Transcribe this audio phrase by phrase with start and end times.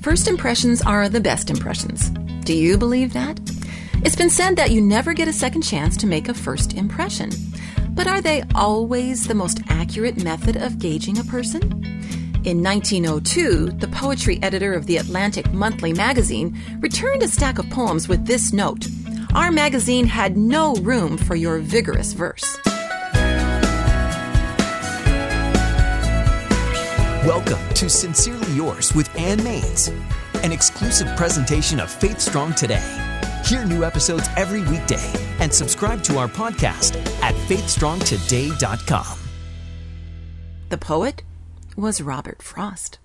[0.00, 2.10] First impressions are the best impressions.
[2.44, 3.38] Do you believe that?
[4.04, 7.30] It's been said that you never get a second chance to make a first impression.
[7.90, 11.62] But are they always the most accurate method of gauging a person?
[12.44, 18.08] In 1902, the poetry editor of the Atlantic Monthly magazine returned a stack of poems
[18.08, 18.86] with this note
[19.34, 22.56] Our magazine had no room for your vigorous verse.
[27.26, 29.88] Welcome to Sincerely Yours with Ann Maines,
[30.42, 32.82] an exclusive presentation of Faith Strong Today.
[33.44, 39.18] Hear new episodes every weekday and subscribe to our podcast at faithstrongtoday.com.
[40.70, 41.22] The poet
[41.76, 42.98] was Robert Frost.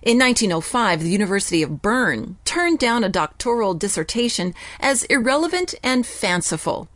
[0.00, 6.88] In 1905, the University of Bern turned down a doctoral dissertation as irrelevant and fanciful.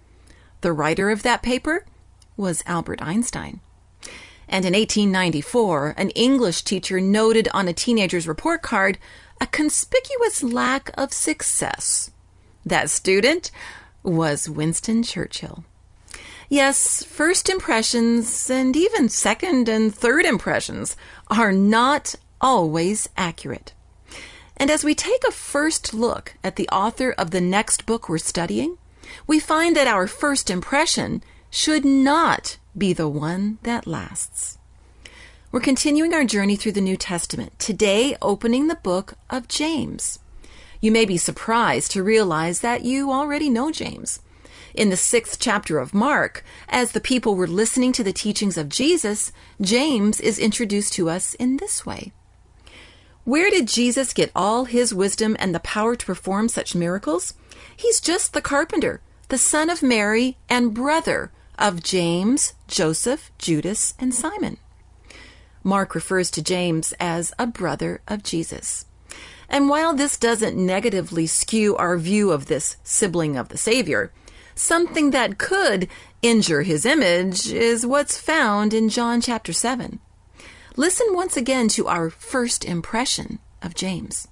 [0.62, 1.84] The writer of that paper
[2.38, 3.60] was Albert Einstein.
[4.52, 8.98] And in 1894, an English teacher noted on a teenager's report card
[9.40, 12.10] a conspicuous lack of success.
[12.64, 13.50] That student
[14.02, 15.64] was Winston Churchill.
[16.50, 23.72] Yes, first impressions and even second and third impressions are not always accurate.
[24.58, 28.18] And as we take a first look at the author of the next book we're
[28.18, 28.76] studying,
[29.26, 34.58] we find that our first impression should not be the one that lasts.
[35.50, 40.18] We're continuing our journey through the New Testament, today opening the book of James.
[40.80, 44.20] You may be surprised to realize that you already know James.
[44.74, 48.70] In the sixth chapter of Mark, as the people were listening to the teachings of
[48.70, 52.12] Jesus, James is introduced to us in this way.
[53.24, 57.34] Where did Jesus get all his wisdom and the power to perform such miracles?
[57.76, 61.30] He's just the carpenter, the son of Mary and brother
[61.62, 64.58] of James, Joseph, Judas, and Simon.
[65.62, 68.84] Mark refers to James as a brother of Jesus.
[69.48, 74.12] And while this doesn't negatively skew our view of this sibling of the Savior,
[74.56, 75.88] something that could
[76.20, 80.00] injure his image is what's found in John chapter 7.
[80.74, 84.26] Listen once again to our first impression of James.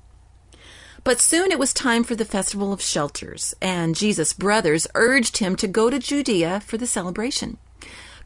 [1.03, 5.57] But soon it was time for the festival of shelters, and Jesus' brothers urged him
[5.57, 7.57] to go to Judea for the celebration.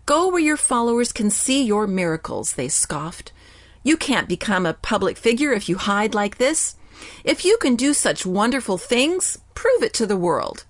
[0.07, 3.33] Go where your followers can see your miracles, they scoffed.
[3.83, 6.77] You can't become a public figure if you hide like this.
[7.23, 10.65] If you can do such wonderful things, prove it to the world.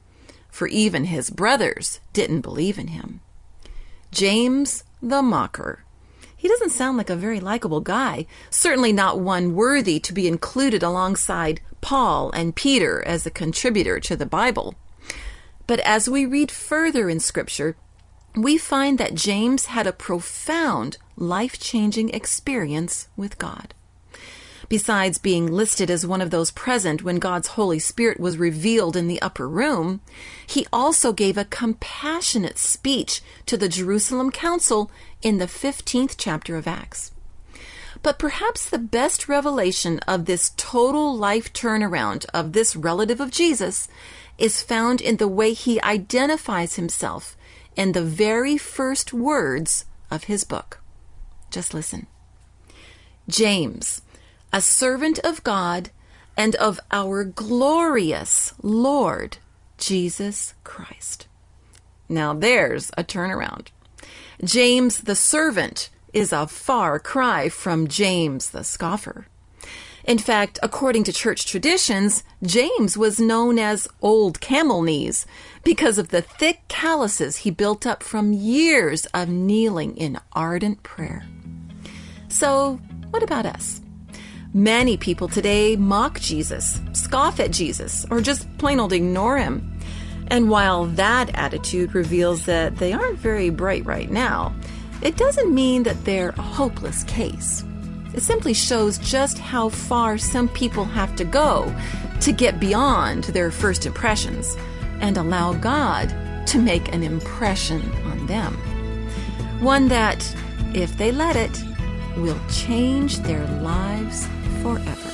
[0.50, 3.20] For even his brothers didn't believe in him.
[4.10, 5.84] James the mocker.
[6.36, 10.82] He doesn't sound like a very likable guy, certainly not one worthy to be included
[10.82, 14.74] alongside Paul and Peter as a contributor to the Bible.
[15.66, 17.76] But as we read further in Scripture,
[18.34, 23.74] we find that James had a profound life changing experience with God.
[24.70, 29.06] Besides being listed as one of those present when God's Holy Spirit was revealed in
[29.06, 30.00] the upper room,
[30.46, 34.90] he also gave a compassionate speech to the Jerusalem Council
[35.20, 37.12] in the 15th chapter of Acts.
[38.04, 43.88] But perhaps the best revelation of this total life turnaround of this relative of Jesus
[44.36, 47.34] is found in the way he identifies himself
[47.76, 50.80] in the very first words of his book.
[51.50, 52.06] Just listen.
[53.26, 54.02] James,
[54.52, 55.88] a servant of God
[56.36, 59.38] and of our glorious Lord
[59.78, 61.26] Jesus Christ.
[62.06, 63.68] Now there's a turnaround.
[64.44, 69.26] James the servant is a far cry from James the scoffer.
[70.04, 75.26] In fact, according to church traditions, James was known as Old Camel Knees
[75.64, 81.24] because of the thick calluses he built up from years of kneeling in ardent prayer.
[82.28, 82.80] So,
[83.10, 83.80] what about us?
[84.52, 89.80] Many people today mock Jesus, scoff at Jesus, or just plain old ignore him.
[90.28, 94.54] And while that attitude reveals that they aren't very bright right now,
[95.04, 97.62] it doesn't mean that they're a hopeless case.
[98.14, 101.74] It simply shows just how far some people have to go
[102.20, 104.56] to get beyond their first impressions
[105.00, 106.08] and allow God
[106.46, 108.54] to make an impression on them.
[109.60, 110.34] One that,
[110.74, 111.62] if they let it,
[112.16, 114.26] will change their lives
[114.62, 115.13] forever.